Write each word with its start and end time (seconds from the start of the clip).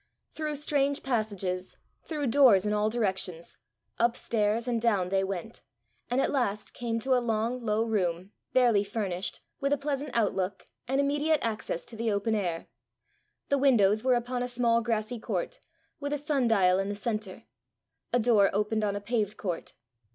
Through 0.33 0.55
strange 0.55 1.03
passages, 1.03 1.77
through 2.01 2.25
doors 2.25 2.65
in 2.65 2.73
all 2.73 2.89
directions, 2.89 3.57
up 3.99 4.17
stairs 4.17 4.67
and 4.67 4.81
down 4.81 5.09
they 5.09 5.23
went, 5.23 5.61
and 6.09 6.19
at 6.19 6.31
last 6.31 6.73
came 6.73 6.99
to 7.01 7.13
a 7.15 7.21
long, 7.21 7.59
low 7.59 7.83
room, 7.83 8.31
barely 8.51 8.83
furnished, 8.83 9.41
with 9.59 9.71
a 9.71 9.77
pleasant 9.77 10.09
outlook, 10.15 10.65
and 10.87 10.99
immediate 10.99 11.37
access 11.43 11.85
to 11.85 11.95
the 11.95 12.11
open 12.11 12.33
air. 12.33 12.65
The 13.49 13.59
windows 13.59 14.03
were 14.03 14.15
upon 14.15 14.41
a 14.41 14.47
small 14.47 14.81
grassy 14.81 15.19
court, 15.19 15.59
with 15.99 16.13
a 16.13 16.17
sundial 16.17 16.79
in 16.79 16.89
the 16.89 16.95
centre; 16.95 17.43
a 18.11 18.17
door 18.19 18.49
opened 18.53 18.83
on 18.83 18.95
a 18.95 19.01
paved 19.01 19.37
court. 19.37 19.75